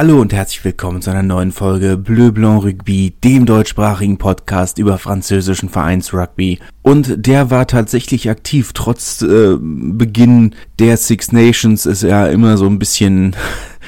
[0.00, 4.96] Hallo und herzlich willkommen zu einer neuen Folge Bleu Blanc Rugby, dem deutschsprachigen Podcast über
[4.96, 6.58] französischen Vereinsrugby.
[6.80, 12.64] Und der war tatsächlich aktiv, trotz äh, Beginn der Six Nations ist er immer so
[12.64, 13.36] ein bisschen...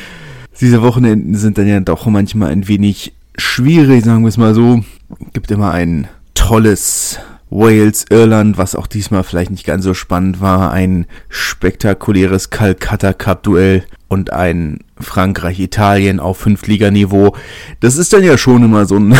[0.60, 4.84] Diese Wochenenden sind dann ja doch manchmal ein wenig schwierig, sagen wir es mal so.
[5.32, 7.20] Gibt immer ein tolles
[7.52, 13.42] Wales, Irland, was auch diesmal vielleicht nicht ganz so spannend war, ein spektakuläres Calcutta Cup
[13.42, 17.36] Duell und ein Frankreich-Italien auf Fünftliganiveau.
[17.80, 19.14] Das ist dann ja schon immer so ein,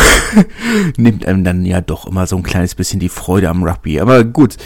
[0.97, 3.99] nimmt einem dann ja doch immer so ein kleines bisschen die Freude am Rugby.
[3.99, 4.57] Aber gut,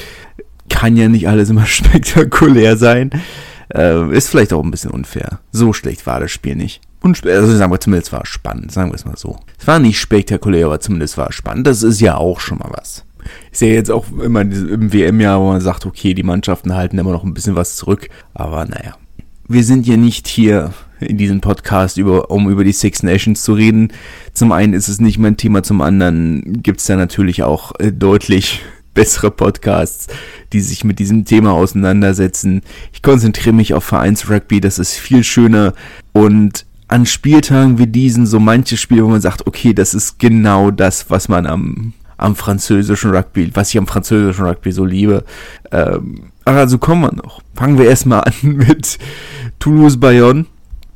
[0.69, 3.09] kann ja nicht alles immer spektakulär sein.
[3.73, 5.39] Äh, ist vielleicht auch ein bisschen unfair.
[5.51, 6.81] So schlecht war das Spiel nicht.
[7.01, 9.37] Und, also sagen wir zumindest war es spannend, sagen wir es mal so.
[9.59, 11.67] Es war nicht spektakulär, aber zumindest war es spannend.
[11.67, 13.03] Das ist ja auch schon mal was.
[13.51, 17.11] Ist ja jetzt auch immer im WM-Jahr, wo man sagt, okay, die Mannschaften halten immer
[17.11, 18.09] noch ein bisschen was zurück.
[18.33, 18.95] Aber naja.
[19.49, 23.53] Wir sind ja nicht hier in diesem Podcast, über, um über die Six Nations zu
[23.53, 23.93] reden.
[24.33, 27.91] Zum einen ist es nicht mein Thema, zum anderen gibt es da natürlich auch äh,
[27.91, 28.61] deutlich
[28.93, 30.07] bessere Podcasts,
[30.53, 32.61] die sich mit diesem Thema auseinandersetzen.
[32.91, 35.73] Ich konzentriere mich auf Vereinsrugby, das ist viel schöner
[36.13, 40.71] und an Spieltagen wie diesen so manche Spiele, wo man sagt, okay, das ist genau
[40.71, 45.23] das, was man am am französischen Rugby, was ich am französischen Rugby so liebe.
[45.71, 47.41] Ähm, also kommen wir noch.
[47.55, 48.97] Fangen wir erstmal an mit
[49.59, 50.45] Toulouse-Bayonne.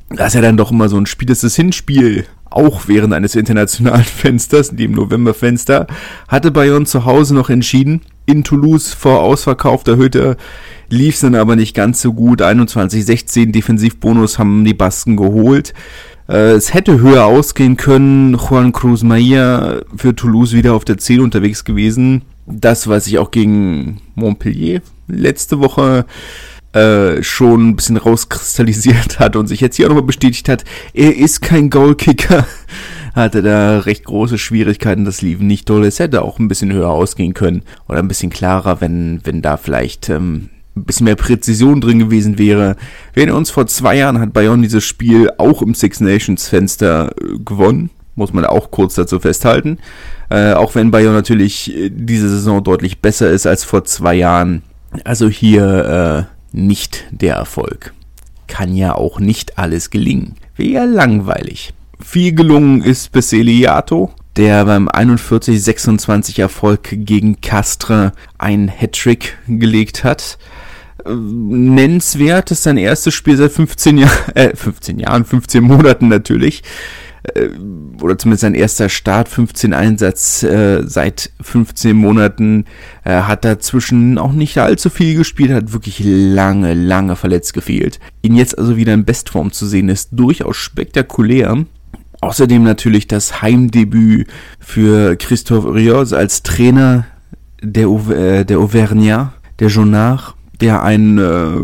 [0.09, 2.25] Das ist ja dann doch immer so ein Spiel, das ist das Hinspiel.
[2.49, 5.88] Auch während eines internationalen Fensters, dem Novemberfenster,
[6.27, 8.02] hatte Bayonne zu Hause noch entschieden.
[8.25, 10.38] In Toulouse vor ausverkaufter Hütte
[10.89, 12.42] lief es dann aber nicht ganz so gut.
[12.42, 15.73] 21-16 Defensivbonus haben die Basken geholt.
[16.31, 18.35] Äh, es hätte höher ausgehen können.
[18.35, 22.21] Juan Cruz Maia für Toulouse wieder auf der 10 unterwegs gewesen.
[22.47, 26.05] Das, was sich auch gegen Montpellier letzte Woche
[26.73, 31.15] äh, schon ein bisschen rauskristallisiert hat und sich jetzt hier auch nochmal bestätigt hat, er
[31.15, 32.47] ist kein Goalkicker.
[33.13, 35.83] Hatte da recht große Schwierigkeiten, das lief nicht toll.
[35.83, 39.58] Es hätte auch ein bisschen höher ausgehen können oder ein bisschen klarer, wenn, wenn da
[39.58, 42.76] vielleicht ähm, ein bisschen mehr Präzision drin gewesen wäre.
[43.14, 47.37] Wir uns, vor zwei Jahren hat Bayonne dieses Spiel auch im Six Nations Fenster äh,
[47.43, 47.89] gewonnen.
[48.15, 49.80] Muss man auch kurz dazu festhalten.
[50.30, 54.64] Äh, auch wenn Bayonne natürlich äh, diese Saison deutlich besser ist als vor zwei Jahren.
[55.04, 57.93] Also hier äh, nicht der Erfolg.
[58.48, 60.36] Kann ja auch nicht alles gelingen.
[60.55, 61.73] Wäre ja langweilig.
[62.02, 70.38] Viel gelungen ist Beseliato, der beim 41-26 Erfolg gegen Castre ein Hattrick gelegt hat
[71.06, 72.52] nennenswert.
[72.52, 76.64] Ist sein erstes Spiel seit 15 Jahren, äh, 15 Jahren, 15 Monaten natürlich.
[77.23, 77.50] Äh,
[78.02, 82.66] oder zumindest sein erster Start, 15 Einsatz äh, seit 15 Monaten.
[83.04, 88.00] Äh, hat dazwischen auch nicht allzu viel gespielt, hat wirklich lange, lange verletzt gefehlt.
[88.22, 91.66] Ihn jetzt also wieder in Bestform zu sehen, ist durchaus spektakulär.
[92.22, 94.28] Außerdem natürlich das Heimdebüt
[94.60, 97.06] für Christophe Rios als Trainer
[97.64, 101.58] der, äh, der Auvergnat, der Jonard der ein, äh,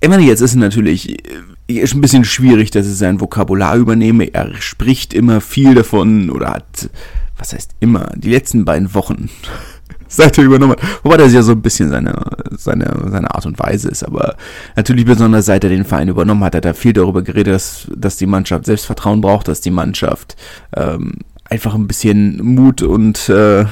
[0.00, 1.24] ich meine, jetzt ist natürlich,
[1.68, 4.32] äh, ist ein bisschen schwierig, dass ich sein Vokabular übernehme.
[4.32, 6.90] Er spricht immer viel davon oder hat,
[7.36, 9.28] was heißt immer, die letzten beiden Wochen
[10.08, 10.82] seit er übernommen hat.
[11.04, 12.14] Wobei das ja so ein bisschen seine,
[12.52, 14.02] seine, seine Art und Weise ist.
[14.02, 14.36] Aber
[14.76, 18.16] natürlich besonders seit er den Verein übernommen hat, hat er viel darüber geredet, dass, dass
[18.16, 20.36] die Mannschaft Selbstvertrauen braucht, dass die Mannschaft
[20.74, 21.12] ähm,
[21.44, 23.68] einfach ein bisschen Mut und äh, ein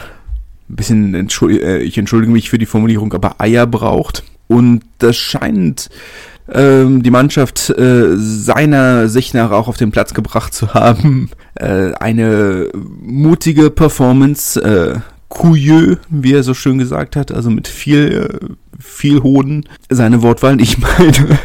[0.69, 4.25] bisschen, entschuldige, äh, ich entschuldige mich für die Formulierung, aber Eier braucht.
[4.49, 5.91] Und das scheint
[6.53, 11.31] ähm, die Mannschaft äh, seiner Sicht nach auch auf den Platz gebracht zu haben.
[11.55, 18.57] Äh, eine mutige Performance, äh, couilleux, wie er so schön gesagt hat, also mit viel,
[18.79, 21.39] viel Hoden, seine Wortwahl, ich meine.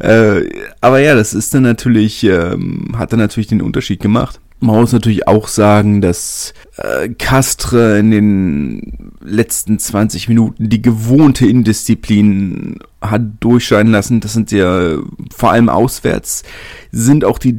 [0.00, 0.48] äh,
[0.80, 4.40] aber ja, das ist dann natürlich, ähm, hat dann natürlich den Unterschied gemacht.
[4.60, 11.46] Man muss natürlich auch sagen, dass äh, Castre in den letzten 20 Minuten die gewohnte
[11.46, 14.20] Indisziplin hat durchscheinen lassen.
[14.20, 14.96] Das sind ja
[15.34, 16.42] vor allem auswärts,
[16.90, 17.56] sind auch die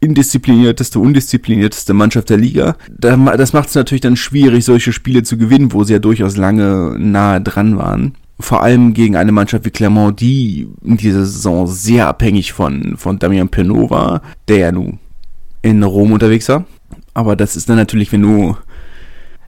[0.00, 2.76] indisziplinierteste, undisziplinierteste Mannschaft der Liga.
[2.88, 6.96] Das macht es natürlich dann schwierig, solche Spiele zu gewinnen, wo sie ja durchaus lange
[6.98, 8.14] nahe dran waren.
[8.40, 13.18] Vor allem gegen eine Mannschaft wie Clermont, die in dieser Saison sehr abhängig von, von
[13.18, 15.00] Damian Penaud war, der ja nun
[15.62, 16.64] in Rom unterwegs war.
[17.14, 18.56] Aber das ist dann natürlich, wenn du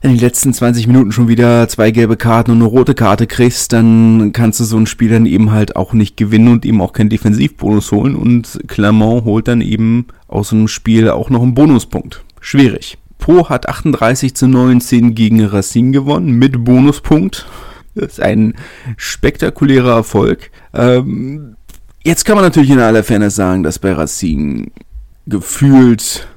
[0.01, 3.71] in den letzten 20 Minuten schon wieder zwei gelbe Karten und eine rote Karte kriegst,
[3.71, 6.91] dann kannst du so ein Spiel dann eben halt auch nicht gewinnen und eben auch
[6.91, 8.15] keinen Defensivbonus holen.
[8.15, 12.23] Und Clermont holt dann eben aus einem Spiel auch noch einen Bonuspunkt.
[12.39, 12.97] Schwierig.
[13.19, 17.45] Po hat 38 zu 19 gegen Racine gewonnen mit Bonuspunkt.
[17.93, 18.55] Das ist ein
[18.97, 20.49] spektakulärer Erfolg.
[20.73, 21.57] Ähm,
[22.03, 24.71] jetzt kann man natürlich in aller Fairness sagen, dass bei Racine
[25.31, 26.27] gefühlt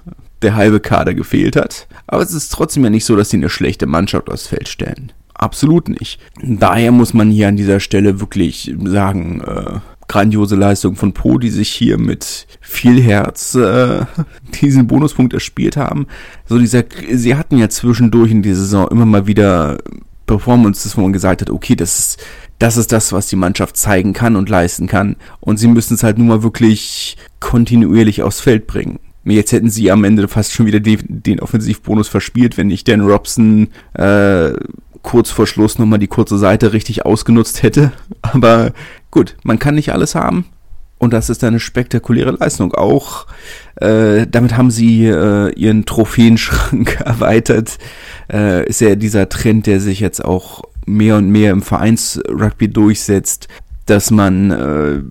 [0.41, 1.87] der halbe Kader gefehlt hat.
[2.07, 5.13] Aber es ist trotzdem ja nicht so, dass sie eine schlechte Mannschaft aufs Feld stellen.
[5.35, 6.21] Absolut nicht.
[6.43, 11.51] Daher muss man hier an dieser Stelle wirklich sagen, äh, grandiose Leistung von Po, die
[11.51, 14.05] sich hier mit viel Herz äh,
[14.61, 16.07] diesen Bonuspunkt erspielt haben.
[16.47, 19.79] So dieser, sie hatten ja zwischendurch in dieser Saison immer mal wieder
[20.27, 22.25] Performances, wo man gesagt hat, okay, das ist,
[22.59, 25.17] das ist das, was die Mannschaft zeigen kann und leisten kann.
[25.41, 29.01] Und sie müssen es halt nun mal wirklich kontinuierlich aufs Feld bringen.
[29.25, 33.69] Jetzt hätten sie am Ende fast schon wieder den, Offensivbonus verspielt, wenn nicht Dan Robson
[33.95, 34.53] äh,
[35.03, 37.93] kurz vor Schluss nochmal die kurze Seite richtig ausgenutzt hätte.
[38.23, 38.73] Aber
[39.11, 40.47] gut, man kann nicht alles haben.
[40.99, 42.73] Und das ist eine spektakuläre Leistung.
[42.75, 43.27] Auch
[43.77, 47.79] äh, damit haben sie äh, ihren Trophäenschrank erweitert.
[48.33, 53.49] Äh, ist ja dieser Trend, der sich jetzt auch mehr und mehr im Vereinsrugby durchsetzt,
[53.87, 55.03] dass man äh,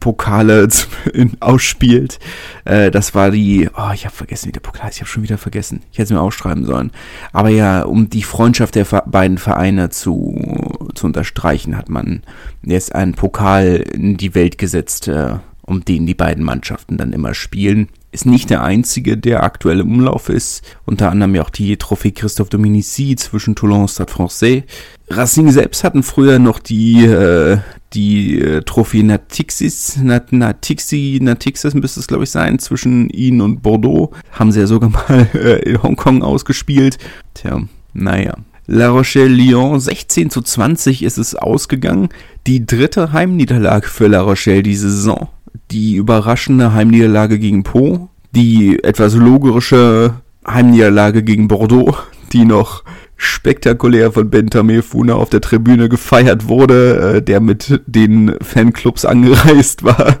[0.00, 0.68] Pokale
[1.40, 2.18] ausspielt.
[2.64, 5.22] Äh, das war die, oh, ich habe vergessen, wie der Pokal ist, ich habe schon
[5.22, 5.80] wieder vergessen.
[5.92, 6.90] Ich hätte es mir aufschreiben sollen.
[7.32, 12.22] Aber ja, um die Freundschaft der beiden Vereine zu, zu unterstreichen, hat man
[12.62, 17.32] jetzt einen Pokal in die Welt gesetzt, äh, um den die beiden Mannschaften dann immer
[17.32, 20.62] spielen ist nicht der einzige, der aktuell im Umlauf ist.
[20.86, 24.62] Unter anderem ja auch die Trophäe Christophe Dominici zwischen Toulon und Stade Francais.
[25.10, 27.58] Racing selbst hatten früher noch die, äh,
[27.92, 33.62] die äh, Trophäe Natixis, Nat, Natixi, Natixis müsste es glaube ich sein, zwischen ihnen und
[33.62, 34.12] Bordeaux.
[34.30, 36.98] Haben sie ja sogar mal äh, in Hongkong ausgespielt.
[37.34, 37.62] Tja,
[37.92, 38.34] naja.
[38.66, 42.08] La Rochelle-Lyon 16 zu 20 ist es ausgegangen.
[42.46, 45.28] Die dritte Heimniederlage für La Rochelle diese Saison
[45.70, 50.14] die überraschende Heimniederlage gegen Po, die etwas logische
[50.46, 51.96] Heimniederlage gegen Bordeaux,
[52.32, 52.84] die noch
[53.16, 59.84] spektakulär von Benjamin Funa auf der Tribüne gefeiert wurde, äh, der mit den Fanclubs angereist
[59.84, 60.16] war,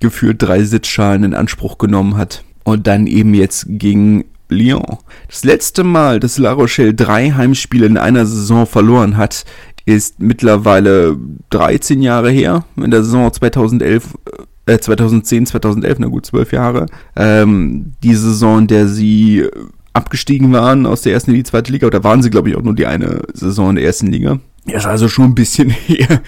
[0.00, 2.44] gefühlt drei Sitzschalen in Anspruch genommen hat.
[2.64, 4.98] Und dann eben jetzt gegen Lyon.
[5.28, 9.44] Das letzte Mal, dass La Rochelle drei Heimspiele in einer Saison verloren hat,
[9.86, 11.16] ist mittlerweile
[11.50, 14.14] 13 Jahre her, in der Saison 2011
[14.66, 16.86] äh, 2010, 2011, na gut, zwölf Jahre.
[17.14, 19.46] Ähm, die Saison, in der sie
[19.92, 22.62] abgestiegen waren aus der ersten in die zweite Liga, oder waren sie, glaube ich, auch
[22.62, 24.40] nur die eine Saison in der ersten Liga.
[24.66, 26.20] Ja, ist also schon ein bisschen her.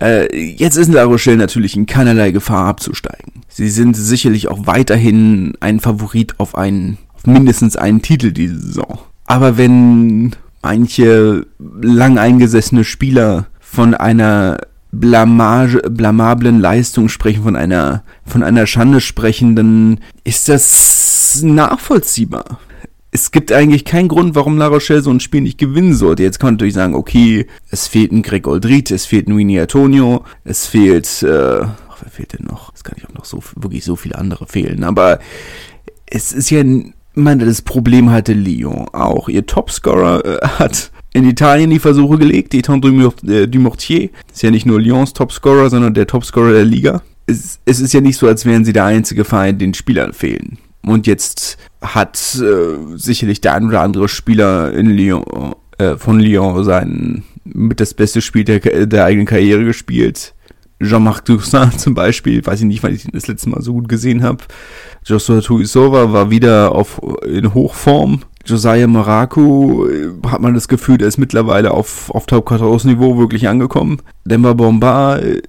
[0.00, 3.42] Äh, jetzt ist La Rochelle natürlich in keinerlei Gefahr abzusteigen.
[3.48, 8.98] Sie sind sicherlich auch weiterhin ein Favorit auf einen, auf mindestens einen Titel diese Saison.
[9.26, 14.56] Aber wenn manche lang eingesessene Spieler von einer
[14.92, 22.60] Blamage, blamablen Leistung sprechen, von einer, von einer Schande sprechen, dann ist das nachvollziehbar.
[23.10, 26.22] Es gibt eigentlich keinen Grund, warum La Rochelle so ein Spiel nicht gewinnen sollte.
[26.22, 29.60] Jetzt kann man natürlich sagen, okay, es fehlt ein Greg Oldrit, es fehlt ein Winnie
[29.60, 32.72] Antonio, es fehlt, äh, ach, wer fehlt denn noch?
[32.74, 35.18] Es kann nicht auch noch so, wirklich so viele andere fehlen, aber
[36.06, 36.62] es ist ja,
[37.14, 39.28] man, das Problem hatte Lyon auch.
[39.28, 42.54] Ihr Topscorer äh, hat in Italien die Versuche gelegt.
[42.54, 42.82] Etan
[43.26, 47.02] äh, Dumortier ist ja nicht nur Lyons Topscorer, sondern der Topscorer der Liga.
[47.26, 50.58] Es, es, ist ja nicht so, als wären sie der einzige Verein, den Spielern fehlen.
[50.82, 56.62] Und jetzt hat äh, sicherlich der ein oder andere Spieler in Lyon, äh, von Lyon
[56.64, 60.34] sein mit das beste Spiel der, der eigenen Karriere gespielt.
[60.84, 63.88] Jean-Marc Toussaint zum Beispiel, weiß ich nicht, weil ich ihn das letzte Mal so gut
[63.88, 64.38] gesehen habe.
[65.04, 68.22] Joshua Tuisova war wieder auf, in Hochform.
[68.46, 73.18] Josiah Maraku äh, hat man das Gefühl, der ist mittlerweile auf, auf Top 14 Niveau
[73.18, 73.98] wirklich angekommen.
[74.24, 75.40] Demba Bomba, äh,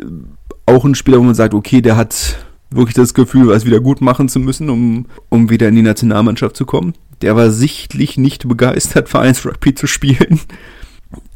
[0.66, 4.02] auch ein Spieler, wo man sagt, okay, der hat wirklich das Gefühl, was wieder gut
[4.02, 6.94] machen zu müssen, um, um wieder in die Nationalmannschaft zu kommen.
[7.22, 10.40] Der war sichtlich nicht begeistert, Vereinsrugby zu spielen.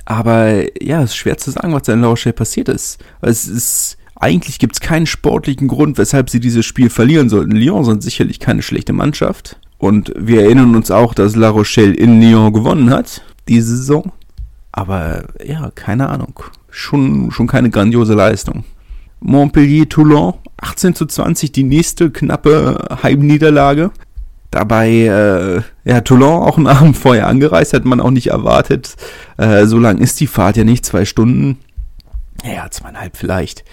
[0.10, 2.98] Aber ja, es ist schwer zu sagen, was da in La Rochelle passiert ist.
[3.22, 7.52] Es ist, eigentlich gibt es keinen sportlichen Grund, weshalb sie dieses Spiel verlieren sollten.
[7.52, 9.60] Lyon sind sicherlich keine schlechte Mannschaft.
[9.78, 14.12] Und wir erinnern uns auch, dass La Rochelle in Lyon gewonnen hat, diese Saison.
[14.72, 16.40] Aber ja, keine Ahnung.
[16.72, 18.64] Schon, schon keine grandiose Leistung.
[19.20, 23.92] Montpellier-Toulon, 18 zu 20, die nächste knappe Heimniederlage.
[24.52, 28.96] Dabei, äh, ja, Toulon auch einen Abend vorher angereist, hätte man auch nicht erwartet.
[29.38, 31.58] Äh, so lang ist die Fahrt ja nicht, zwei Stunden.
[32.44, 33.64] Ja, zweieinhalb vielleicht.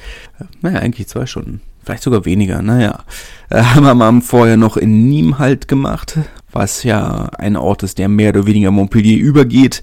[0.61, 1.61] Naja, eigentlich zwei Stunden.
[1.85, 3.05] Vielleicht sogar weniger, naja.
[3.49, 6.19] Äh, haben wir mal vorher noch in Nîmes halt gemacht,
[6.51, 9.83] was ja ein Ort ist, der mehr oder weniger Montpellier übergeht.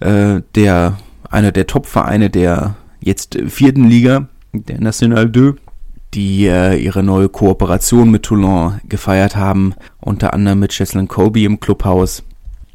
[0.00, 0.98] Äh, der,
[1.30, 5.54] einer der Top-Vereine der jetzt vierten Liga, der National 2,
[6.14, 11.60] die äh, ihre neue Kooperation mit Toulon gefeiert haben, unter anderem mit Cheslin Colby im
[11.60, 12.22] Clubhaus.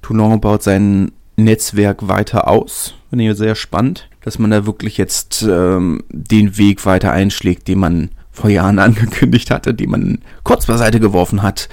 [0.02, 5.44] Toulon baut sein Netzwerk weiter aus, finde ich sehr spannend, dass man da wirklich jetzt
[5.44, 11.00] ähm, den Weg weiter einschlägt, den man vor Jahren angekündigt hatte, die man kurz beiseite
[11.00, 11.70] geworfen hat.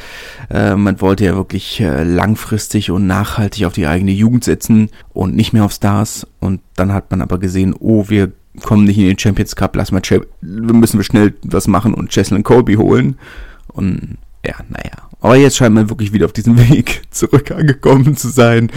[0.51, 5.35] Äh, man wollte ja wirklich äh, langfristig und nachhaltig auf die eigene Jugend setzen und
[5.35, 6.27] nicht mehr auf Stars.
[6.39, 9.93] Und dann hat man aber gesehen, oh, wir kommen nicht in den Champions Cup, lass
[9.93, 10.03] mal,
[10.41, 13.17] müssen wir schnell was machen und Cheslin Colby holen.
[13.69, 15.09] Und ja, naja.
[15.21, 18.71] Aber jetzt scheint man wirklich wieder auf diesem Weg zurück angekommen zu sein.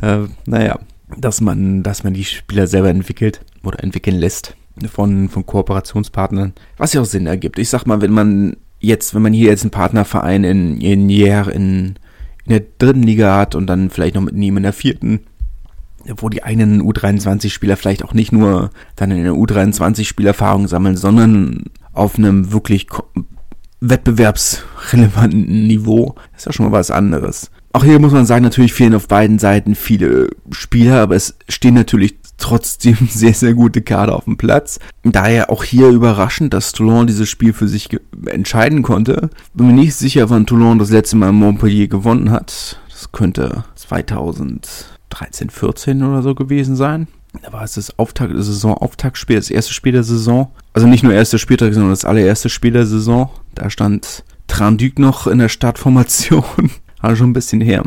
[0.00, 0.78] Äh, naja,
[1.16, 4.56] dass man, dass man die Spieler selber entwickelt oder entwickeln lässt
[4.90, 7.58] von, von Kooperationspartnern, was ja auch Sinn ergibt.
[7.58, 11.48] Ich sag mal, wenn man jetzt, wenn man hier jetzt einen Partnerverein in, in in,
[11.48, 11.94] in
[12.46, 15.20] der dritten Liga hat und dann vielleicht noch mit ihm in der vierten,
[16.16, 22.16] wo die einen U23-Spieler vielleicht auch nicht nur dann in der U23-Spielerfahrung sammeln, sondern auf
[22.16, 22.86] einem wirklich
[23.80, 27.50] wettbewerbsrelevanten Niveau, ist ja schon mal was anderes.
[27.74, 31.74] Auch hier muss man sagen, natürlich fehlen auf beiden Seiten viele Spieler, aber es stehen
[31.74, 34.78] natürlich trotzdem sehr, sehr gute Kader auf dem Platz.
[35.02, 37.88] Daher auch hier überraschend, dass Toulon dieses Spiel für sich
[38.26, 39.30] entscheiden konnte.
[39.54, 42.80] Bin mir nicht sicher, wann Toulon das letzte Mal Montpellier gewonnen hat.
[42.90, 43.64] Das könnte
[45.12, 47.08] 2013, 14 oder so gewesen sein.
[47.42, 50.50] Da war es das Auftakt, das Saisonauftaktspiel, das erste Spiel der Saison.
[50.74, 53.30] Also nicht nur erste Spieltag, sondern das allererste Spiel der Saison.
[53.54, 56.70] Da stand Tranduc noch in der Startformation.
[57.00, 57.82] War schon ein bisschen her.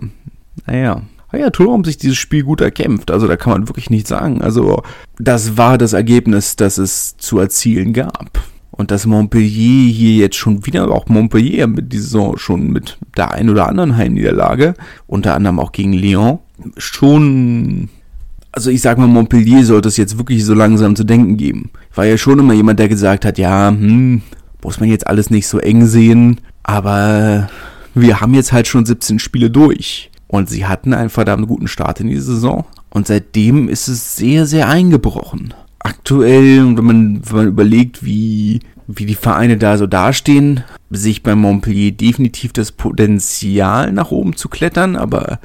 [0.66, 1.02] Naja.
[1.32, 3.12] Ja, Toulon haben sich dieses Spiel gut erkämpft.
[3.12, 4.42] Also da kann man wirklich nichts sagen.
[4.42, 4.84] Also
[5.20, 8.40] das war das Ergebnis, das es zu erzielen gab.
[8.78, 13.32] Und dass Montpellier hier jetzt schon wieder, auch Montpellier mit dieser Saison schon mit der
[13.32, 14.74] ein oder anderen Heimniederlage,
[15.08, 16.40] unter anderem auch gegen Lyon,
[16.78, 17.90] schon
[18.52, 21.72] also ich sag mal, Montpellier sollte es jetzt wirklich so langsam zu denken geben.
[21.94, 24.22] War ja schon immer jemand, der gesagt hat, ja, hm,
[24.64, 27.50] muss man jetzt alles nicht so eng sehen, aber
[27.94, 30.10] wir haben jetzt halt schon 17 Spiele durch.
[30.28, 32.66] Und sie hatten einen verdammt guten Start in die Saison.
[32.90, 35.54] Und seitdem ist es sehr, sehr eingebrochen.
[35.86, 41.22] Aktuell, wenn man, wenn man überlegt, wie, wie die Vereine da so dastehen, sehe ich
[41.22, 45.40] bei Montpellier definitiv das Potenzial nach oben zu klettern, aber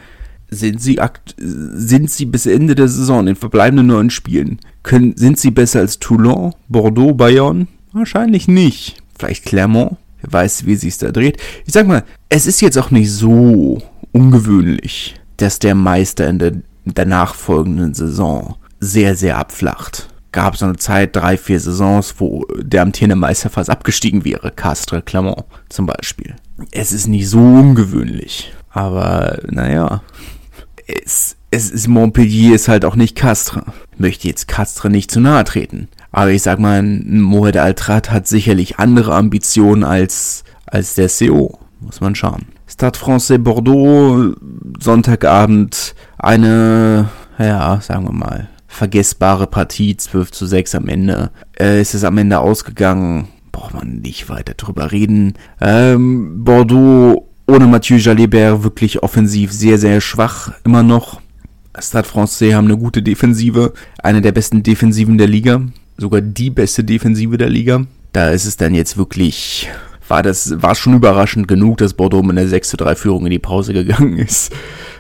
[0.49, 5.39] sind sie, akt sind sie bis Ende der Saison in verbleibenden neun Spielen, können, sind
[5.39, 7.67] sie besser als Toulon, Bordeaux, Bayonne?
[7.93, 8.97] Wahrscheinlich nicht.
[9.19, 9.99] Vielleicht Clermont?
[10.23, 11.37] Wer weiß, wie es da dreht.
[11.67, 13.83] Ich sag mal, es ist jetzt auch nicht so
[14.13, 16.53] ungewöhnlich, dass der Meister in der,
[16.87, 20.09] der nachfolgenden Saison sehr, sehr abflacht.
[20.33, 24.53] Gab so eine Zeit, drei, vier Saisons, wo der amtierende Meister fast abgestiegen wäre.
[24.53, 26.37] Castres Clermont zum Beispiel.
[26.71, 28.53] Es ist nicht so ungewöhnlich.
[28.71, 30.03] Aber, naja.
[30.87, 33.63] Es, es ist Montpellier ist halt auch nicht Castres.
[33.93, 35.89] Ich möchte jetzt Castres nicht zu nahe treten.
[36.13, 41.59] Aber ich sag mal, Mohamed Altrat hat sicherlich andere Ambitionen als, als der CO.
[41.81, 42.47] Muss man schauen.
[42.67, 44.35] Stade Francais Bordeaux,
[44.79, 47.09] Sonntagabend, eine,
[47.39, 51.31] ja, sagen wir mal, vergessbare Partie, 12 zu 6 am Ende.
[51.59, 55.35] Äh, ist es am Ende ausgegangen, braucht man nicht weiter drüber reden.
[55.61, 61.21] Ähm, Bordeaux ohne Mathieu Jalibert wirklich offensiv sehr, sehr schwach immer noch.
[61.79, 63.73] Stade Francais haben eine gute Defensive,
[64.03, 65.63] eine der besten Defensiven der Liga,
[65.97, 67.87] sogar die beste Defensive der Liga.
[68.13, 69.69] Da ist es dann jetzt wirklich
[70.11, 73.31] war das war schon überraschend genug, dass Bordeaux mit einer 6 zu 3 Führung in
[73.31, 74.53] die Pause gegangen ist.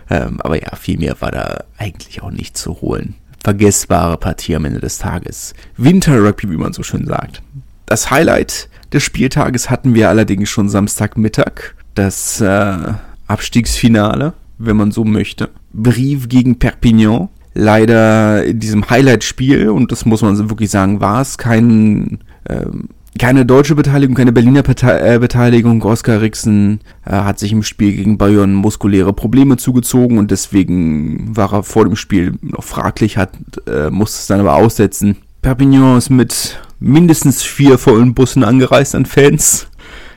[0.09, 3.15] Ähm, aber ja, viel mehr war da eigentlich auch nicht zu holen.
[3.43, 5.55] Vergessbare Partie am Ende des Tages.
[5.77, 7.43] Winter Rugby, wie man so schön sagt.
[7.87, 11.75] Das Highlight des Spieltages hatten wir allerdings schon Samstagmittag.
[11.95, 12.93] Das äh,
[13.27, 15.51] Abstiegsfinale, wenn man so möchte.
[15.73, 17.29] Brief gegen Perpignan.
[17.53, 23.45] Leider in diesem Highlight-Spiel, und das muss man wirklich sagen, war es kein ähm, keine
[23.45, 25.83] deutsche Beteiligung, keine Berliner Partei, äh, Beteiligung.
[25.83, 31.53] Oskar Rixen äh, hat sich im Spiel gegen Bayern muskuläre Probleme zugezogen und deswegen war
[31.53, 33.33] er vor dem Spiel noch fraglich, hat,
[33.67, 35.19] äh, musste es dann aber aussetzen.
[35.43, 39.69] Perpignan ist mit mindestens vier vollen Bussen angereist an Fans.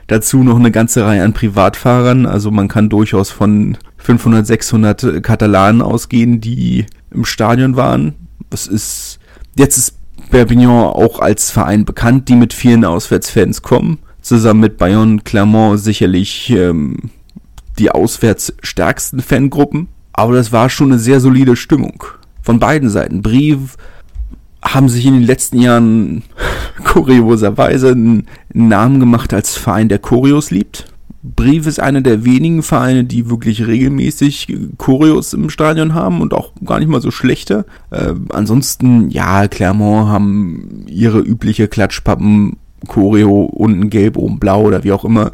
[0.06, 2.24] Dazu noch eine ganze Reihe an Privatfahrern.
[2.24, 8.14] Also man kann durchaus von 500, 600 Katalanen ausgehen, die im Stadion waren.
[8.48, 9.18] Das ist,
[9.56, 9.98] jetzt ist
[10.30, 13.98] Perpignan auch als Verein bekannt, die mit vielen Auswärtsfans kommen.
[14.20, 17.10] Zusammen mit Bayonne, Clermont sicherlich ähm,
[17.78, 19.88] die auswärts stärksten Fangruppen.
[20.12, 22.04] Aber das war schon eine sehr solide Stimmung.
[22.42, 23.22] Von beiden Seiten.
[23.22, 23.76] Brief
[24.62, 26.22] haben sich in den letzten Jahren
[26.84, 30.86] kurioserweise einen Namen gemacht als Verein, der Choreos liebt.
[31.26, 36.52] Brief ist einer der wenigen Vereine, die wirklich regelmäßig Choreos im Stadion haben und auch
[36.62, 37.64] gar nicht mal so schlechte.
[37.90, 44.92] Äh, ansonsten, ja, Clermont haben ihre übliche Klatschpappen, Choreo, unten gelb, oben blau oder wie
[44.92, 45.32] auch immer.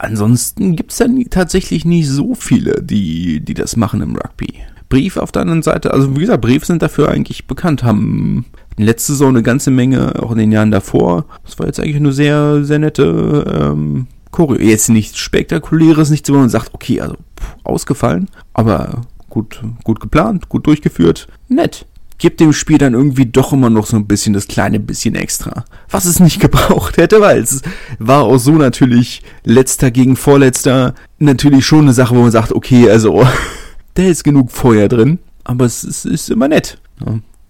[0.00, 4.54] Ansonsten gibt's dann tatsächlich nicht so viele, die, die das machen im Rugby.
[4.88, 8.46] Brief auf der anderen Seite, also wie gesagt, Brief sind dafür eigentlich bekannt, haben
[8.76, 11.26] in letzter Saison eine ganze Menge, auch in den Jahren davor.
[11.44, 14.60] Das war jetzt eigentlich eine sehr, sehr nette ähm, Choreo.
[14.60, 20.48] Jetzt nichts Spektakuläres, nichts, wo man sagt, okay, also pff, ausgefallen, aber gut, gut geplant,
[20.48, 21.86] gut durchgeführt, nett.
[22.18, 25.64] Gibt dem Spiel dann irgendwie doch immer noch so ein bisschen das kleine bisschen extra.
[25.88, 27.62] Was es nicht gebraucht hätte, weil es
[27.98, 32.90] war auch so natürlich letzter gegen vorletzter natürlich schon eine Sache, wo man sagt, okay,
[32.90, 33.26] also
[33.94, 36.78] da ist genug Feuer drin, aber es ist, ist immer nett.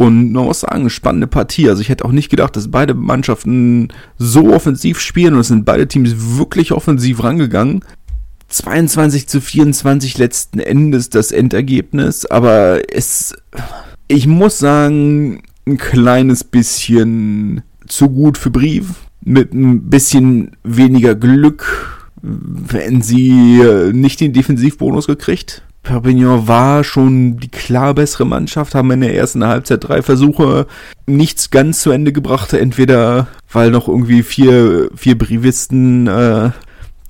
[0.00, 1.68] Und man muss sagen, spannende Partie.
[1.68, 5.66] Also ich hätte auch nicht gedacht, dass beide Mannschaften so offensiv spielen und es sind
[5.66, 7.84] beide Teams wirklich offensiv rangegangen.
[8.48, 13.34] 22 zu 24 letzten Endes das Endergebnis, aber es,
[14.08, 18.94] ich muss sagen, ein kleines bisschen zu gut für Brief.
[19.22, 25.62] Mit ein bisschen weniger Glück, wenn sie nicht den Defensivbonus gekriegt.
[25.82, 30.66] Perpignan war schon die klar bessere Mannschaft, haben in der ersten Halbzeit drei Versuche
[31.06, 36.50] nichts ganz zu Ende gebracht, entweder weil noch irgendwie vier, vier Brivisten äh,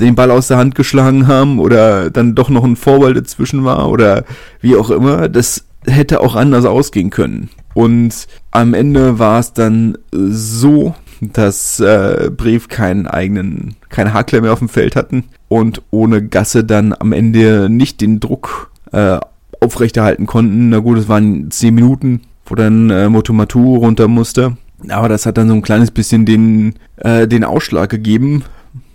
[0.01, 3.91] den Ball aus der Hand geschlagen haben oder dann doch noch ein Vorwahl dazwischen war
[3.91, 4.25] oder
[4.61, 5.29] wie auch immer.
[5.29, 7.51] Das hätte auch anders ausgehen können.
[7.75, 14.53] Und am Ende war es dann so, dass äh, Brief keinen eigenen, keine Hakler mehr
[14.53, 19.19] auf dem Feld hatten und ohne Gasse dann am Ende nicht den Druck äh,
[19.61, 20.71] aufrechterhalten konnten.
[20.71, 24.57] Na gut, es waren zehn Minuten, wo dann äh, Motomatu runter musste.
[24.89, 28.45] Aber das hat dann so ein kleines bisschen den, äh, den Ausschlag gegeben.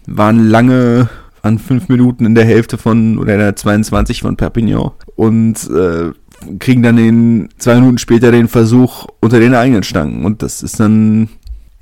[0.08, 1.10] Waren lange,
[1.44, 4.92] waren fünf Minuten in der Hälfte von, oder in der 22 von Perpignan.
[5.16, 6.12] Und äh,
[6.60, 10.26] kriegen dann den, zwei Minuten später den Versuch unter den eigenen Stangen.
[10.26, 11.30] Und das ist dann,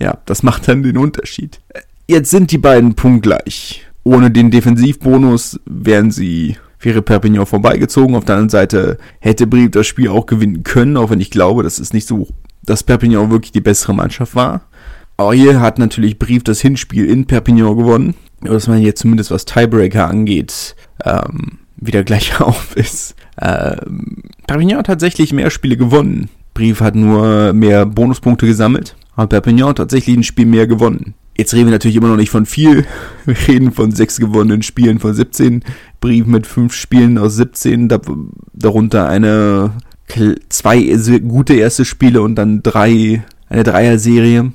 [0.04, 1.62] ja, das macht dann den Unterschied.
[2.08, 3.86] Jetzt sind die beiden punktgleich.
[4.04, 8.16] Ohne den Defensivbonus wären sie, wäre Perpignan vorbeigezogen.
[8.16, 11.64] Auf der anderen Seite hätte Brief das Spiel auch gewinnen können, auch wenn ich glaube,
[11.64, 12.28] das ist nicht so,
[12.64, 14.66] dass Perpignan wirklich die bessere Mannschaft war.
[15.16, 18.16] Aber hier hat natürlich Brief das Hinspiel in Perpignan gewonnen.
[18.42, 23.16] Dass man jetzt zumindest was Tiebreaker angeht, ähm, wieder gleich auf ist.
[23.42, 26.30] Ähm, Perpignan hat tatsächlich mehr Spiele gewonnen.
[26.54, 28.98] Brief hat nur mehr Bonuspunkte gesammelt.
[29.16, 31.14] Aber Perpignan hat tatsächlich ein Spiel mehr gewonnen.
[31.38, 32.86] Jetzt reden wir natürlich immer noch nicht von viel.
[33.26, 35.64] Wir reden von sechs gewonnenen Spielen von 17.
[36.00, 37.90] Brief mit fünf Spielen aus 17.
[38.54, 39.72] darunter eine,
[40.50, 40.96] zwei
[41.28, 44.52] gute erste Spiele und dann drei, eine Dreier-Serie.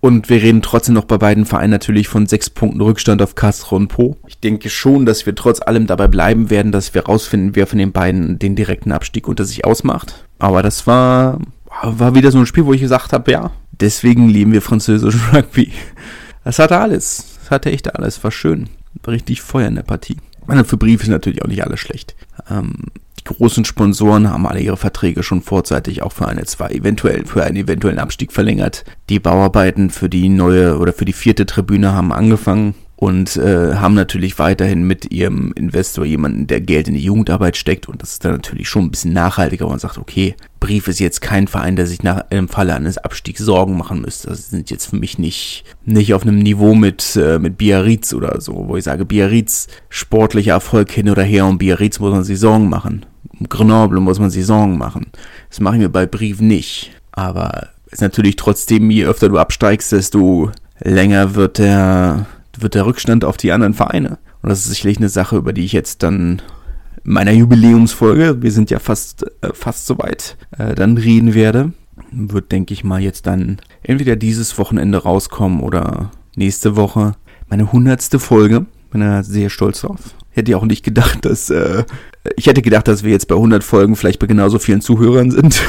[0.00, 3.76] Und wir reden trotzdem noch bei beiden Vereinen natürlich von sechs Punkten Rückstand auf Castro
[3.76, 4.16] und Po.
[4.26, 7.78] Ich denke schon, dass wir trotz allem dabei bleiben werden, dass wir rausfinden, wer von
[7.78, 10.24] den beiden den direkten Abstieg unter sich ausmacht.
[10.38, 11.40] Aber das war,
[11.82, 15.72] war wieder so ein Spiel, wo ich gesagt habe, ja, deswegen lieben wir französischen Rugby.
[16.44, 17.38] Das hatte alles.
[17.40, 18.22] Das hatte echt alles.
[18.22, 18.68] War schön.
[19.02, 20.16] War richtig Feuer in der Partie.
[20.46, 22.14] Meine, für Briefe ist natürlich auch nicht alles schlecht.
[22.48, 22.74] Ähm,
[23.20, 27.42] die großen Sponsoren haben alle ihre Verträge schon vorzeitig auch für eine zwei eventuell für
[27.42, 28.84] einen eventuellen Abstieg verlängert.
[29.08, 33.94] Die Bauarbeiten für die neue oder für die vierte Tribüne haben angefangen und äh, haben
[33.94, 38.24] natürlich weiterhin mit ihrem Investor jemanden, der Geld in die Jugendarbeit steckt und das ist
[38.24, 41.86] dann natürlich schon ein bisschen nachhaltiger, man sagt, okay, Brief ist jetzt kein Verein, der
[41.86, 44.28] sich nach im Falle eines Abstiegs Sorgen machen müsste.
[44.28, 48.40] Das sind jetzt für mich nicht nicht auf einem Niveau mit äh, mit Biarritz oder
[48.40, 52.40] so, wo ich sage, Biarritz sportlicher Erfolg hin oder her und Biarritz muss man sich
[52.40, 53.04] Sorgen machen.
[53.38, 55.06] Um Grenoble muss man sich Sorgen machen.
[55.50, 60.50] Das machen wir bei Brief nicht, aber ist natürlich trotzdem, je öfter du absteigst, desto
[60.80, 62.26] länger wird der
[62.62, 64.18] wird der Rückstand auf die anderen Vereine.
[64.42, 66.42] Und das ist sicherlich eine Sache, über die ich jetzt dann
[67.06, 71.72] meiner Jubiläumsfolge, wir sind ja fast, äh, fast soweit, äh, dann reden werde.
[72.10, 77.12] Wird, denke ich mal, jetzt dann entweder dieses Wochenende rauskommen oder nächste Woche.
[77.48, 78.66] Meine hundertste Folge.
[78.90, 80.14] Bin da sehr stolz drauf.
[80.30, 81.84] Hätte ja auch nicht gedacht, dass, äh,
[82.36, 85.62] ich hätte gedacht, dass wir jetzt bei 100 Folgen vielleicht bei genauso vielen Zuhörern sind.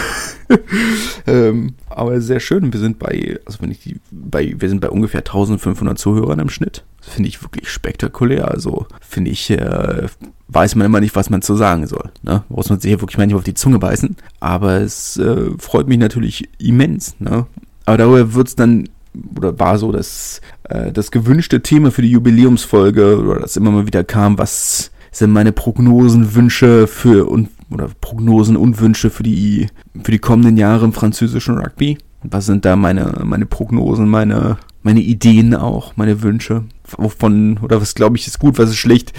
[1.27, 2.71] ähm, aber sehr schön.
[2.71, 6.49] Wir sind bei, also wenn ich die, bei, wir sind bei ungefähr 1500 Zuhörern im
[6.49, 6.83] Schnitt.
[6.99, 8.49] Das finde ich wirklich spektakulär.
[8.49, 10.07] Also finde ich, äh,
[10.47, 12.11] weiß man immer nicht, was man zu sagen soll.
[12.23, 12.43] Ne?
[12.49, 14.15] Muss man sich hier wirklich manchmal auf die Zunge beißen.
[14.39, 17.15] Aber es äh, freut mich natürlich immens.
[17.19, 17.45] Ne?
[17.85, 18.89] Aber darüber wird es dann
[19.35, 23.87] oder war so das, äh, das gewünschte Thema für die Jubiläumsfolge oder das immer mal
[23.87, 29.67] wieder kam, was sind meine Prognosen, Wünsche für und oder Prognosen und Wünsche für die,
[30.01, 31.97] für die kommenden Jahre im französischen Rugby.
[32.23, 36.63] Was sind da meine, meine Prognosen, meine, meine Ideen auch, meine Wünsche?
[36.97, 39.13] Wovon, oder was glaube ich ist gut, was ist schlecht?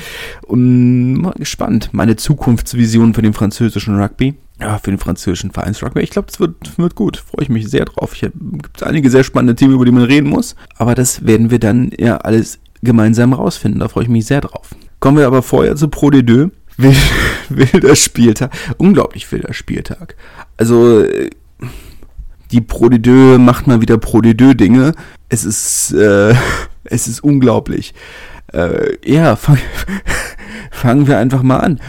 [0.46, 1.90] Und mal gespannt.
[1.92, 4.34] Meine Zukunftsvision für den französischen Rugby.
[4.60, 6.00] Ja, für den französischen Vereinsrugby.
[6.00, 7.18] Ich glaube, das wird, wird gut.
[7.18, 8.14] Freue ich mich sehr drauf.
[8.14, 10.56] Es gibt einige sehr spannende Themen, über die man reden muss.
[10.76, 13.80] Aber das werden wir dann ja alles gemeinsam rausfinden.
[13.80, 14.70] Da freue ich mich sehr drauf.
[15.00, 16.50] Kommen wir aber vorher zu Pro D2
[17.48, 18.52] wilder Spieltag.
[18.78, 20.16] Unglaublich wilder Spieltag.
[20.56, 21.30] Also, äh,
[22.50, 24.92] Die Pro de Deux macht mal wieder Pro de Deux Dinge.
[25.28, 26.34] Es ist, äh,
[26.84, 27.94] es ist unglaublich.
[28.52, 29.58] Äh, ja, fang,
[30.70, 31.80] fangen wir einfach mal an.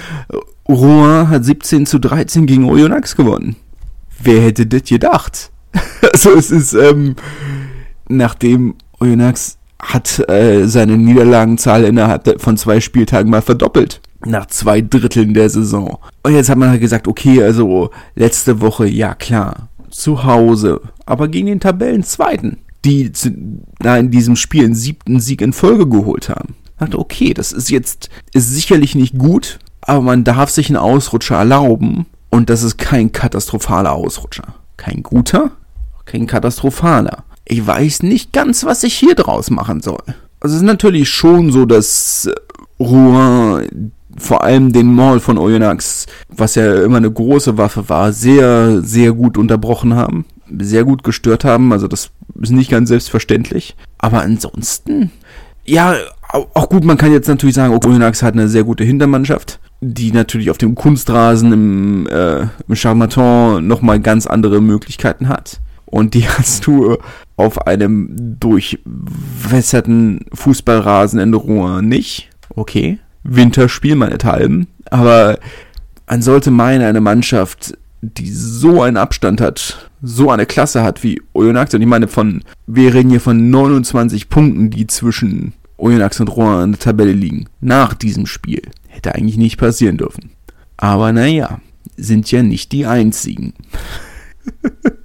[0.67, 3.56] Rouen hat 17 zu 13 gegen Oyonnax gewonnen.
[4.22, 5.52] Wer hätte das gedacht?
[6.13, 7.15] also es ist, ähm,
[8.08, 14.02] nachdem Oyonnax hat äh, seine Niederlagenzahl innerhalb von zwei Spieltagen mal verdoppelt.
[14.26, 15.98] Nach zwei Dritteln der Saison.
[16.24, 21.30] Und jetzt hat man halt gesagt, okay, also letzte Woche, ja klar, zu Hause, aber
[21.30, 23.12] gegen den Tabellenzweiten, die
[23.80, 26.56] da in diesem Spiel einen siebten Sieg in Folge geholt haben.
[26.78, 31.38] Dachte, okay, das ist jetzt, ist sicherlich nicht gut, aber man darf sich einen Ausrutscher
[31.38, 34.56] erlauben und das ist kein katastrophaler Ausrutscher.
[34.78, 35.52] Kein guter,
[36.06, 37.24] kein katastrophaler.
[37.49, 40.03] Ich weiß nicht ganz, was ich hier draus machen soll.
[40.39, 42.29] Also es ist natürlich schon so, dass
[42.79, 48.81] Rouen vor allem den Maul von Oyonnax, was ja immer eine große Waffe war, sehr,
[48.81, 50.25] sehr gut unterbrochen haben.
[50.57, 51.73] Sehr gut gestört haben.
[51.73, 53.75] Also das ist nicht ganz selbstverständlich.
[53.97, 55.12] Aber ansonsten,
[55.65, 55.95] ja,
[56.31, 60.49] auch gut, man kann jetzt natürlich sagen, Oyonnax hat eine sehr gute Hintermannschaft die natürlich
[60.49, 65.59] auf dem Kunstrasen im, äh, im Charmaton nochmal ganz andere Möglichkeiten hat.
[65.89, 66.97] Und die hast du
[67.36, 72.30] auf einem durchwässerten Fußballrasen in Rouen nicht.
[72.56, 72.99] Okay.
[73.23, 74.67] Winterspiel meinethalben.
[74.89, 75.39] Aber
[76.08, 81.21] man sollte meinen, eine Mannschaft, die so einen Abstand hat, so eine Klasse hat wie
[81.34, 86.30] Oyonnax, und ich meine von, wir reden hier von 29 Punkten, die zwischen Oyonnax und
[86.30, 88.62] Rouen in der Tabelle liegen, nach diesem Spiel.
[88.88, 90.32] Hätte eigentlich nicht passieren dürfen.
[90.78, 91.60] Aber naja,
[91.97, 93.54] sind ja nicht die einzigen.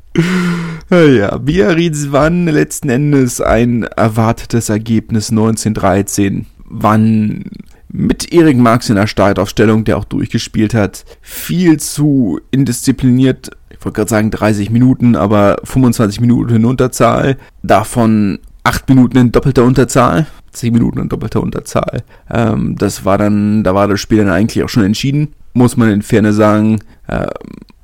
[0.91, 6.47] ja, Biarritz wann letzten Endes ein erwartetes Ergebnis 1913.
[6.67, 7.45] Wann
[7.89, 13.51] mit Erik Marx in der Startaufstellung, der auch durchgespielt hat, viel zu indiszipliniert.
[13.71, 17.37] Ich wollte gerade sagen 30 Minuten, aber 25 Minuten in Unterzahl.
[17.63, 20.27] Davon 8 Minuten in doppelter Unterzahl.
[20.51, 22.03] 10 Minuten in doppelter Unterzahl.
[22.31, 25.35] Ähm, das war dann, da war das Spiel dann eigentlich auch schon entschieden.
[25.53, 26.81] Muss man in Ferne sagen.
[27.09, 27.29] Ähm,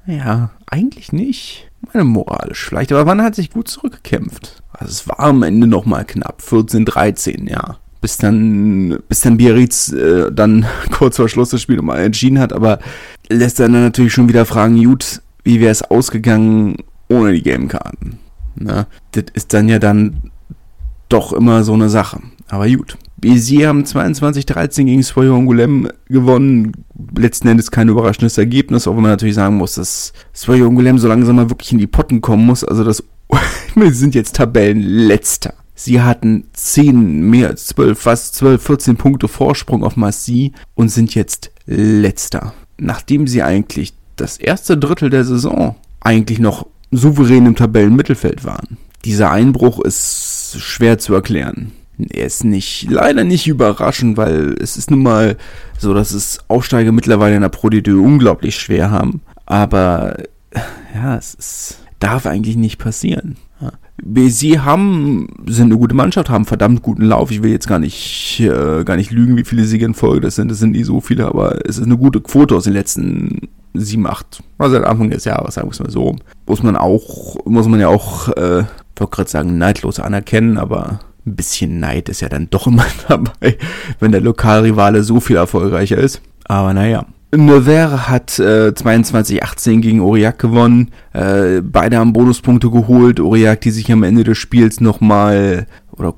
[0.06, 1.69] ja, eigentlich nicht.
[1.80, 4.62] Meine moralisch vielleicht, aber wann hat sich gut zurückgekämpft?
[4.72, 6.42] Also es war am Ende nochmal knapp.
[6.42, 11.76] 14, 13, ja bis dann, bis dann Biarritz äh, dann kurz vor Schluss das Spiel
[11.76, 12.78] nochmal entschieden hat, aber
[13.28, 16.76] lässt dann natürlich schon wieder fragen, gut, wie wäre es ausgegangen
[17.08, 18.18] ohne die Gamekarten?
[18.56, 18.86] Ne?
[19.12, 20.30] Das ist dann ja dann
[21.08, 22.20] doch immer so eine Sache.
[22.48, 22.96] Aber gut.
[23.20, 26.72] Bézier haben 22-13 gegen Soyo Angoulême gewonnen.
[27.16, 31.08] Letzten Endes kein überraschendes Ergebnis, auch wenn man natürlich sagen muss, dass Soyo Angoulême so
[31.08, 32.64] langsam mal wirklich in die Potten kommen muss.
[32.64, 33.02] Also das,
[33.74, 35.54] wir sind jetzt Tabellenletzter.
[35.74, 41.14] Sie hatten 10, mehr als 12, fast 12, 14 Punkte Vorsprung auf Massy und sind
[41.14, 42.52] jetzt letzter.
[42.76, 48.76] Nachdem sie eigentlich das erste Drittel der Saison eigentlich noch souverän im Tabellenmittelfeld waren.
[49.04, 51.72] Dieser Einbruch ist schwer zu erklären.
[52.10, 55.36] Er ist nicht, leider nicht überraschend, weil es ist nun mal
[55.78, 59.22] so, dass es Aufsteiger mittlerweile in der Pro D2 unglaublich schwer haben.
[59.46, 60.16] Aber
[60.94, 63.36] ja, es ist, darf eigentlich nicht passieren.
[64.28, 67.30] Sie haben, sind eine gute Mannschaft, haben verdammt guten Lauf.
[67.30, 70.36] Ich will jetzt gar nicht, äh, gar nicht lügen, wie viele Siege in Folge das
[70.36, 70.50] sind.
[70.50, 74.06] Das sind nicht so viele, aber es ist eine gute Quote aus den letzten sieben,
[74.06, 76.16] acht, also seit Anfang des Jahres, sagen wir es mal so.
[76.46, 78.64] Muss man auch, muss man ja auch, äh,
[78.96, 83.56] wollte gerade sagen, neidlos anerkennen, aber ein bisschen Neid ist ja dann doch immer dabei,
[83.98, 86.20] wenn der Lokalrivale so viel erfolgreicher ist.
[86.44, 90.90] Aber naja, Nevers hat äh, 22-18 gegen Aurillac gewonnen.
[91.12, 93.20] Äh, beide haben Bonuspunkte geholt.
[93.20, 96.14] Aurillac, die sich am Ende des Spiels nochmal oder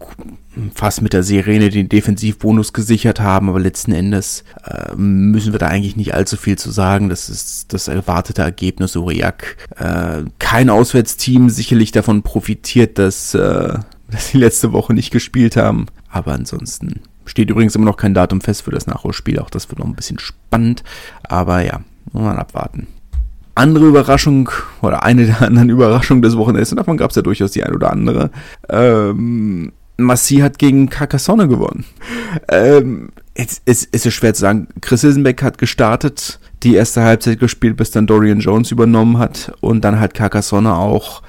[0.75, 5.69] fast mit der Sirene den Defensivbonus gesichert haben, aber letzten Endes äh, müssen wir da
[5.69, 7.09] eigentlich nicht allzu viel zu sagen.
[7.09, 8.97] Das ist das erwartete Ergebnis.
[8.97, 13.79] Aurillac, äh, kein Auswärtsteam sicherlich davon profitiert, dass, äh,
[14.13, 18.41] dass sie letzte Woche nicht gespielt haben, aber ansonsten Steht übrigens immer noch kein Datum
[18.41, 20.83] fest für das Nachholspiel, auch das wird noch ein bisschen spannend.
[21.23, 21.81] Aber ja,
[22.13, 22.89] muss man abwarten.
[23.55, 27.53] Andere Überraschung oder eine der anderen Überraschungen des Wochenendes, und davon gab es ja durchaus
[27.53, 28.31] die ein oder andere.
[28.69, 31.85] Ähm, Massi hat gegen Carcassonne gewonnen.
[32.49, 34.69] Ähm, es, es, es ist schwer zu sagen.
[34.81, 39.53] Chris Hilsenbeck hat gestartet, die erste Halbzeit gespielt, bis dann Dorian Jones übernommen hat.
[39.61, 41.23] Und dann hat Carcassonne auch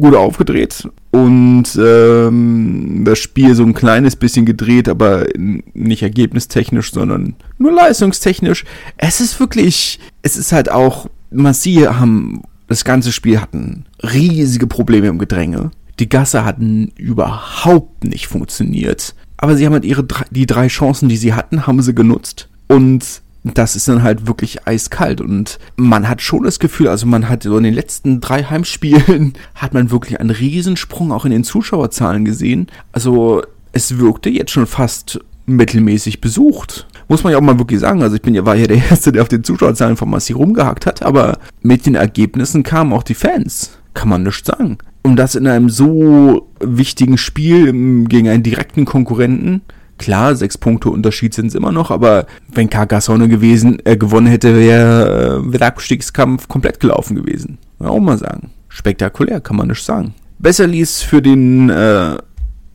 [0.00, 7.36] gut aufgedreht und ähm, das Spiel so ein kleines bisschen gedreht, aber nicht ergebnistechnisch, sondern
[7.58, 8.64] nur leistungstechnisch.
[8.96, 15.06] Es ist wirklich, es ist halt auch, Massi haben das ganze Spiel hatten riesige Probleme
[15.06, 15.70] im Gedränge.
[16.00, 19.14] Die Gasse hatten überhaupt nicht funktioniert.
[19.36, 22.48] Aber sie haben halt ihre die drei Chancen, die sie hatten, haben sie genutzt.
[22.66, 27.28] Und das ist dann halt wirklich eiskalt und man hat schon das Gefühl, also man
[27.28, 31.44] hat so in den letzten drei Heimspielen hat man wirklich einen Riesensprung auch in den
[31.44, 32.68] Zuschauerzahlen gesehen.
[32.92, 36.86] Also es wirkte jetzt schon fast mittelmäßig besucht.
[37.08, 38.02] Muss man ja auch mal wirklich sagen.
[38.02, 40.86] Also ich bin ja, war ja der Erste, der auf den Zuschauerzahlen von Massi rumgehackt
[40.86, 43.78] hat, aber mit den Ergebnissen kamen auch die Fans.
[43.92, 44.78] Kann man nicht sagen.
[45.02, 47.66] Und das in einem so wichtigen Spiel
[48.06, 49.60] gegen einen direkten Konkurrenten.
[49.98, 54.56] Klar, sechs Punkte Unterschied sind es immer noch, aber wenn Carcassonne gewesen, äh, gewonnen hätte,
[54.56, 57.58] wäre äh, wär der Abstiegskampf komplett gelaufen gewesen.
[57.80, 58.50] Ja, auch mal sagen.
[58.68, 60.14] Spektakulär, kann man nicht sagen.
[60.38, 62.16] Besser ließ für den äh,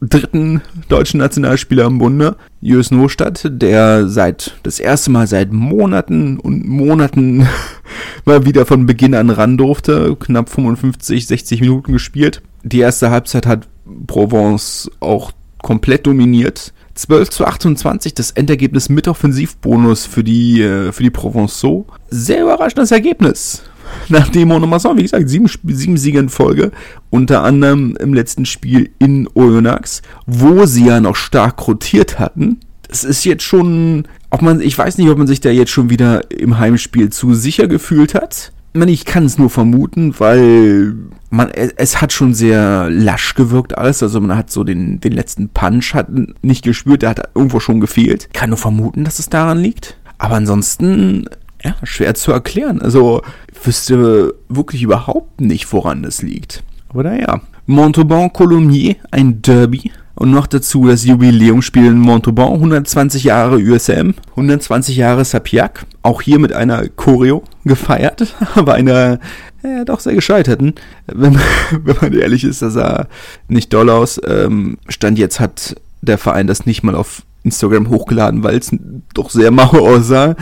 [0.02, 6.68] dritten deutschen Nationalspieler im Bunde, Jös Nostadt, der seit das erste Mal seit Monaten und
[6.68, 7.48] Monaten
[8.26, 12.42] mal wieder von Beginn an ran durfte, knapp 55, 60 Minuten gespielt.
[12.64, 13.68] Die erste Halbzeit hat
[14.08, 16.74] Provence auch komplett dominiert.
[17.02, 21.86] 12 zu 28, das Endergebnis mit Offensivbonus für die, äh, für die Provenceaux.
[22.10, 23.64] Sehr überraschendes Ergebnis
[24.10, 26.72] nachdem Monomasson, wie gesagt, sieben, sieben Siege in Folge,
[27.10, 32.60] unter anderem im letzten Spiel in Oyonnax, wo sie ja noch stark rotiert hatten.
[32.88, 35.90] Das ist jetzt schon, ob man, ich weiß nicht, ob man sich da jetzt schon
[35.90, 38.52] wieder im Heimspiel zu sicher gefühlt hat.
[38.72, 40.96] Ich, meine, ich kann es nur vermuten, weil
[41.32, 44.04] man, es hat schon sehr lasch gewirkt alles.
[44.04, 46.08] Also man hat so den, den letzten Punch hat
[46.42, 48.30] nicht gespürt, der hat irgendwo schon gefehlt.
[48.34, 49.98] Kann nur vermuten, dass es daran liegt.
[50.18, 51.26] Aber ansonsten
[51.64, 52.82] ja, schwer zu erklären.
[52.82, 53.22] Also
[53.64, 56.64] wüsste wirklich überhaupt nicht, woran das liegt.
[56.90, 57.42] Aber naja.
[57.66, 59.92] Montauban-Colomiers, ein Derby.
[60.20, 65.86] Und noch dazu das Jubiläumsspiel in Montauban, 120 Jahre USM, 120 Jahre Sapiac.
[66.02, 69.20] Auch hier mit einer Choreo gefeiert, aber einer
[69.64, 70.76] ja, doch sehr gescheiterten.
[71.08, 71.36] Wenn,
[71.72, 73.08] wenn man ehrlich ist, das sah
[73.48, 74.20] nicht doll aus.
[74.28, 78.76] Ähm, Stand jetzt hat der Verein das nicht mal auf Instagram hochgeladen, weil es
[79.14, 80.36] doch sehr mau aussah.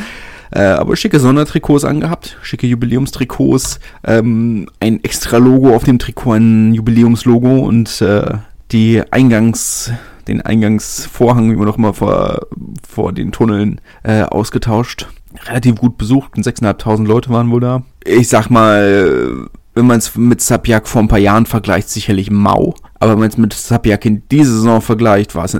[0.49, 6.73] Äh, aber schicke Sondertrikots angehabt, schicke Jubiläumstrikots, ähm, ein extra Logo auf dem Trikot, ein
[6.73, 8.37] Jubiläumslogo und äh,
[8.71, 9.91] die Eingangs,
[10.27, 12.47] den Eingangsvorhang, wie man noch mal vor,
[12.87, 15.07] vor den Tunneln äh, ausgetauscht.
[15.45, 17.83] Relativ gut besucht, 6.500 Leute waren wohl da.
[18.03, 22.73] Ich sag mal, wenn man es mit Sapiak vor ein paar Jahren vergleicht, sicherlich mau.
[22.99, 25.55] Aber wenn man es mit Sapiak in dieser Saison vergleicht, war es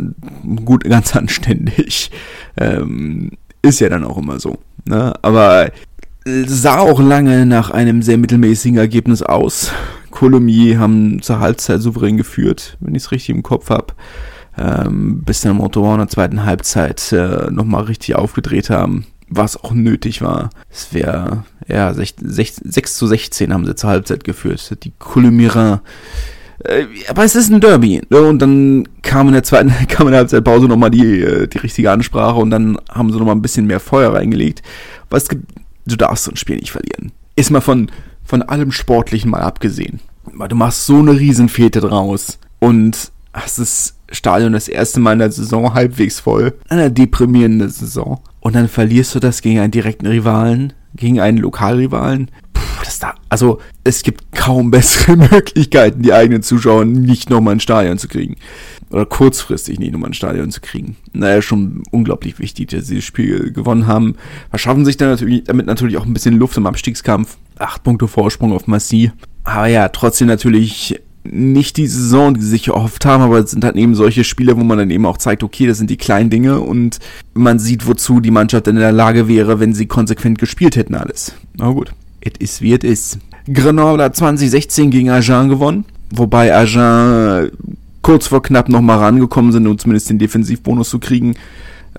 [0.66, 2.12] gut, ganz anständig.
[2.58, 4.58] Ähm, ist ja dann auch immer so.
[4.86, 5.14] Ne?
[5.22, 5.72] Aber
[6.26, 9.72] sah auch lange nach einem sehr mittelmäßigen Ergebnis aus.
[10.18, 13.94] Colomiers haben zur Halbzeit souverän geführt, wenn ich es richtig im Kopf habe.
[14.58, 19.74] Ähm, bis dann Montauban in der zweiten Halbzeit äh, nochmal richtig aufgedreht haben, was auch
[19.74, 20.50] nötig war.
[20.72, 24.84] Es wäre, ja, 6, 6, 6, zu 16 haben sie zur Halbzeit geführt.
[24.84, 25.82] Die Colomiers
[26.64, 28.02] äh, aber es ist ein Derby.
[28.10, 31.92] Und dann kam in der zweiten, kam in der Halbzeitpause nochmal die, äh, die richtige
[31.92, 34.64] Ansprache und dann haben sie nochmal ein bisschen mehr Feuer reingelegt.
[35.30, 35.46] Gibt,
[35.86, 37.12] du darfst so ein Spiel nicht verlieren.
[37.36, 37.92] Ist mal von,
[38.24, 40.00] von allem Sportlichen mal abgesehen.
[40.48, 45.32] Du machst so eine Riesenfete draus und hast das Stadion das erste Mal in der
[45.32, 46.54] Saison halbwegs voll.
[46.70, 48.20] Eine deprimierende Saison.
[48.40, 52.30] Und dann verlierst du das gegen einen direkten Rivalen, gegen einen Lokalrivalen
[52.88, 57.98] das da, also es gibt kaum bessere Möglichkeiten, die eigenen Zuschauer nicht nochmal ins Stadion
[57.98, 58.38] zu kriegen.
[58.90, 60.96] Oder kurzfristig nicht nochmal ins Stadion zu kriegen.
[61.12, 64.16] Naja, schon unglaublich wichtig, dass sie das Spiel gewonnen haben.
[64.50, 67.38] Verschaffen sich dann natürlich, damit natürlich auch ein bisschen Luft im Abstiegskampf.
[67.60, 69.12] Acht Punkte Vorsprung auf Massi.
[69.44, 71.00] Aber ja, trotzdem natürlich
[71.32, 74.58] nicht die Saison, die sie sich erhofft haben, aber es sind halt eben solche Spiele,
[74.58, 77.00] wo man dann eben auch zeigt, okay, das sind die kleinen Dinge und
[77.34, 81.34] man sieht, wozu die Mannschaft in der Lage wäre, wenn sie konsequent gespielt hätten alles.
[81.60, 81.94] Aber gut.
[82.22, 83.20] It is wie it is.
[83.52, 87.52] Grenoble hat 2016 gegen Agen gewonnen, wobei Agen
[88.02, 91.36] kurz vor knapp nochmal rangekommen sind, um zumindest den Defensivbonus zu kriegen.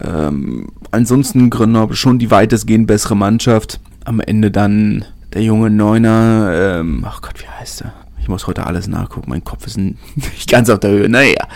[0.01, 3.81] Ähm, ansonsten Grenoble schon die weitestgehend bessere Mannschaft.
[4.05, 7.93] Am Ende dann der junge Neuner, ähm, ach Gott, wie heißt er?
[8.21, 9.79] Ich muss heute alles nachgucken, mein Kopf ist
[10.17, 11.09] nicht ganz auf der Höhe.
[11.09, 11.47] Naja,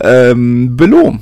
[0.00, 1.16] ähm, Belot,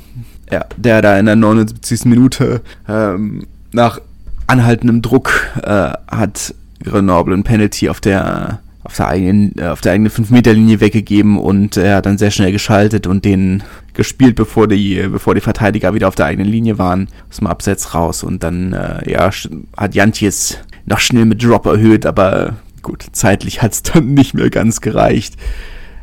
[0.51, 2.05] ja, der da in der 79.
[2.05, 3.99] Minute ähm, nach
[4.47, 5.31] anhaltendem Druck
[5.63, 6.53] äh, hat
[6.83, 10.79] Grenoble ein Penalty auf der auf der eigenen äh, auf der eigenen 5 Meter Linie
[10.79, 15.41] weggegeben und er hat dann sehr schnell geschaltet und den gespielt, bevor die bevor die
[15.41, 19.31] Verteidiger wieder auf der eigenen Linie waren, aus dem Abseits raus und dann äh, ja
[19.75, 24.81] hat Jantjes noch schnell mit Drop erhöht, aber gut, zeitlich hat's dann nicht mehr ganz
[24.81, 25.35] gereicht.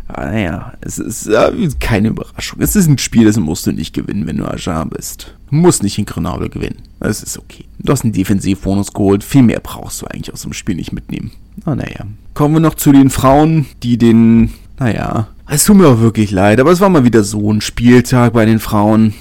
[0.09, 2.61] Aber naja, es ist äh, keine Überraschung.
[2.61, 5.35] Es ist ein Spiel, das musst du nicht gewinnen, wenn du Agen bist.
[5.49, 6.83] Du musst nicht in Grenoble gewinnen.
[7.01, 7.64] Das ist okay.
[7.79, 9.25] Du hast einen Defensivbonus geholt.
[9.25, 11.31] Viel mehr brauchst du eigentlich aus dem Spiel nicht mitnehmen.
[11.64, 12.05] Na naja.
[12.35, 16.61] Kommen wir noch zu den Frauen, die den, naja, es tut mir auch wirklich leid,
[16.61, 19.14] aber es war mal wieder so ein Spieltag bei den Frauen,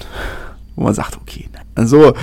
[0.76, 2.14] wo man sagt, okay, also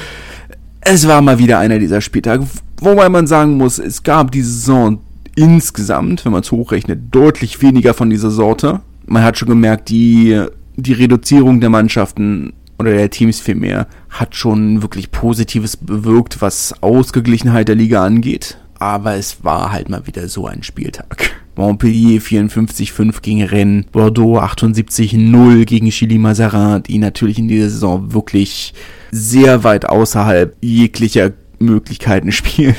[0.81, 2.47] es war mal wieder einer dieser Spieltage,
[2.81, 4.99] wobei man sagen muss, es gab diese Saison
[5.35, 8.81] insgesamt, wenn man es hochrechnet, deutlich weniger von dieser Sorte.
[9.05, 10.41] Man hat schon gemerkt, die,
[10.75, 17.67] die Reduzierung der Mannschaften oder der Teams vielmehr hat schon wirklich Positives bewirkt, was Ausgeglichenheit
[17.67, 18.57] der Liga angeht.
[18.79, 21.31] Aber es war halt mal wieder so ein Spieltag.
[21.55, 28.73] Montpellier 54-5 gegen Rennes, Bordeaux 78-0 gegen Chili Mazarin, die natürlich in dieser Saison wirklich
[29.11, 32.75] sehr weit außerhalb jeglicher Möglichkeiten spielen.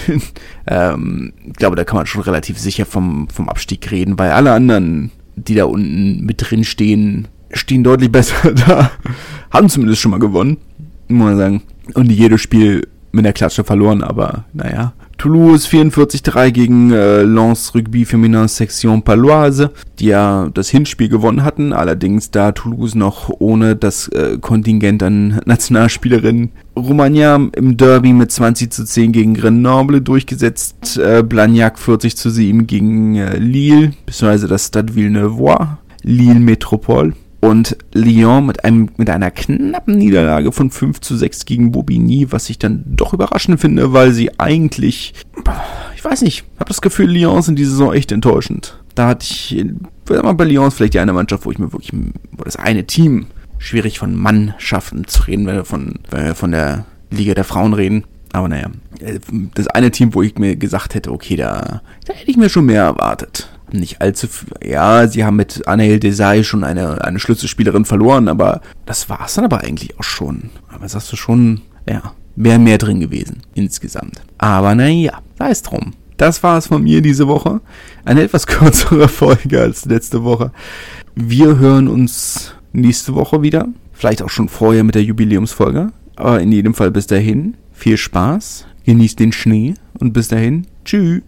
[0.66, 4.52] ähm, ich glaube, da kann man schon relativ sicher vom, vom Abstieg reden, weil alle
[4.52, 8.90] anderen, die da unten mit drin stehen, stehen deutlich besser da.
[9.50, 10.58] Haben zumindest schon mal gewonnen,
[11.08, 11.62] muss man sagen.
[11.94, 14.92] Und jedes Spiel mit der Klatsche verloren, aber naja.
[15.20, 21.74] Toulouse 44-3 gegen äh, Lens Rugby Feminin Section Paloise, die ja das Hinspiel gewonnen hatten,
[21.74, 26.52] allerdings da Toulouse noch ohne das äh, Kontingent an Nationalspielerinnen.
[26.74, 32.66] Romagna im Derby mit 20 zu 10 gegen Grenoble durchgesetzt, äh, Blagnac 40 zu 7
[32.66, 39.30] gegen äh, Lille, beziehungsweise das Stade Villeneuvois, Lille Metropole und Lyon mit einem mit einer
[39.30, 44.12] knappen Niederlage von 5 zu 6 gegen Bobigny, was ich dann doch überraschend finde, weil
[44.12, 45.14] sie eigentlich
[45.96, 48.78] ich weiß nicht, habe das Gefühl, Lyon sind diese Saison echt enttäuschend.
[48.94, 49.64] Da hatte ich
[50.08, 51.92] mal bei Lyon vielleicht die eine Mannschaft, wo ich mir wirklich
[52.32, 53.26] wo das eine Team
[53.58, 57.72] schwierig von Mannschaften zu reden, wenn wir von wenn wir von der Liga der Frauen
[57.74, 58.04] reden.
[58.32, 58.68] Aber naja,
[59.54, 62.66] das eine Team, wo ich mir gesagt hätte, okay, da, da hätte ich mir schon
[62.66, 64.48] mehr erwartet nicht allzu viel.
[64.64, 69.34] Ja, sie haben mit Anhel Desai schon eine, eine Schlüsselspielerin verloren, aber das war es
[69.34, 70.50] dann aber eigentlich auch schon.
[70.68, 74.22] Aber sagst du schon, ja, wäre mehr drin gewesen insgesamt.
[74.38, 75.92] Aber naja, sei es drum.
[76.16, 77.60] Das war es von mir diese Woche.
[78.04, 80.52] Eine etwas kürzere Folge als letzte Woche.
[81.14, 83.68] Wir hören uns nächste Woche wieder.
[83.92, 85.92] Vielleicht auch schon vorher mit der Jubiläumsfolge.
[86.16, 91.18] Aber in jedem Fall bis dahin viel Spaß, genießt den Schnee und bis dahin, tschüss.